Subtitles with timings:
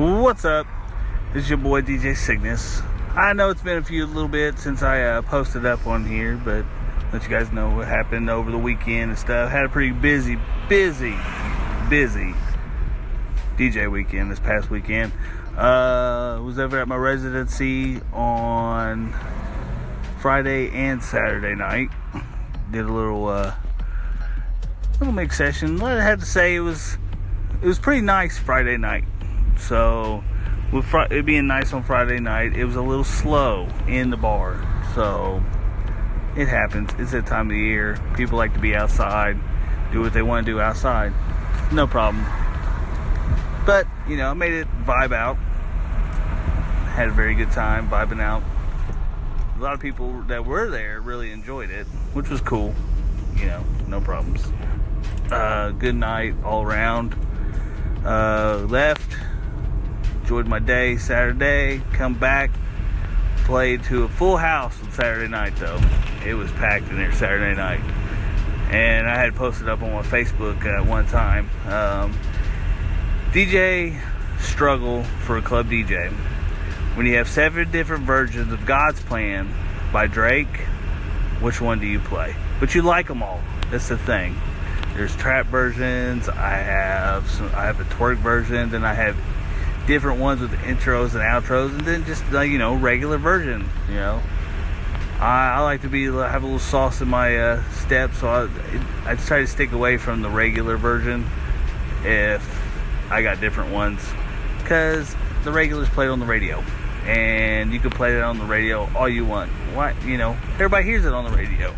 [0.00, 0.66] What's up?
[1.34, 2.80] This is your boy DJ Cygnus.
[3.14, 6.40] I know it's been a few little bit since I uh, posted up on here,
[6.42, 6.64] but
[7.12, 9.50] let you guys know what happened over the weekend and stuff.
[9.50, 10.38] Had a pretty busy,
[10.70, 11.14] busy,
[11.90, 12.34] busy
[13.58, 15.12] DJ weekend this past weekend.
[15.54, 19.14] Uh, was over at my residency on
[20.18, 21.90] Friday and Saturday night.
[22.70, 23.54] Did a little uh,
[24.98, 25.82] little mix session.
[25.82, 26.96] I had to say it was
[27.60, 29.04] it was pretty nice Friday night.
[29.60, 30.24] So
[30.72, 34.16] with fr- it being nice on Friday night, it was a little slow in the
[34.16, 34.64] bar.
[34.94, 35.42] So
[36.36, 36.90] it happens.
[36.98, 37.98] It's that time of the year.
[38.16, 39.38] People like to be outside,
[39.92, 41.12] do what they want to do outside.
[41.72, 42.24] No problem.
[43.66, 45.36] But you know, I made it vibe out.
[46.94, 48.42] Had a very good time vibing out.
[49.56, 52.74] A lot of people that were there really enjoyed it, which was cool.
[53.36, 54.44] You know, no problems.
[55.30, 57.14] Uh, good night all around.
[58.04, 59.09] Uh, left,
[60.30, 62.52] enjoyed my day Saturday, come back,
[63.38, 65.80] played to a full house on Saturday night though.
[66.24, 67.80] It was packed in there Saturday night.
[68.70, 71.50] And I had posted up on my Facebook at one time.
[71.66, 72.16] Um,
[73.32, 74.00] DJ
[74.38, 76.12] struggle for a club DJ.
[76.94, 79.52] When you have seven different versions of God's Plan
[79.92, 80.60] by Drake,
[81.40, 82.36] which one do you play?
[82.60, 83.40] But you like them all.
[83.72, 84.36] That's the thing.
[84.94, 86.28] There's trap versions.
[86.28, 88.70] I have some, I have a twerk version.
[88.70, 89.16] Then I have
[89.90, 93.68] different ones with intros and outros, and then just like you know regular version.
[93.88, 94.22] You know,
[95.18, 98.48] I, I like to be have a little sauce in my uh, steps, so I,
[99.04, 101.26] I try to stick away from the regular version
[102.04, 102.40] if
[103.10, 104.00] I got different ones
[104.62, 106.60] because the regulars played on the radio,
[107.04, 109.50] and you can play it on the radio all you want.
[109.74, 111.76] Why you know everybody hears it on the radio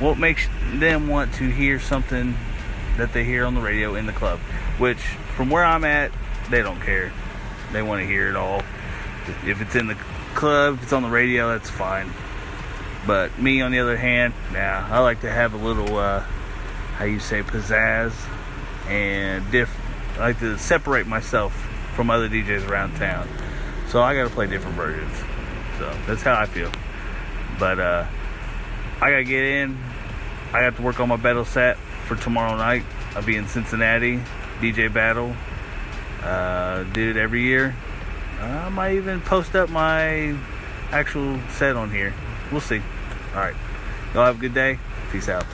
[0.00, 2.36] what makes them want to hear something
[2.98, 4.38] that they hear on the radio in the club
[4.78, 4.98] which
[5.34, 6.12] from where i'm at
[6.50, 7.12] they don't care
[7.72, 8.62] they want to hear it all
[9.44, 9.96] if it's in the
[10.34, 12.10] club if it's on the radio that's fine
[13.06, 17.04] but me on the other hand yeah i like to have a little uh, how
[17.04, 18.12] you say pizzazz
[18.88, 19.74] and diff
[20.16, 21.52] i like to separate myself
[21.94, 23.28] from other djs around town
[23.88, 25.16] so i gotta play different versions
[25.78, 26.70] so that's how i feel
[27.58, 28.06] but uh
[29.00, 29.78] I gotta get in.
[30.52, 31.76] I got to work on my battle set
[32.06, 32.82] for tomorrow night.
[33.14, 34.20] I'll be in Cincinnati,
[34.60, 35.36] DJ Battle.
[36.22, 37.74] Uh, it every year.
[38.40, 40.36] I might even post up my
[40.90, 42.14] actual set on here.
[42.50, 42.80] We'll see.
[43.34, 43.56] All right.
[44.14, 44.78] Y'all have a good day.
[45.10, 45.44] Peace out.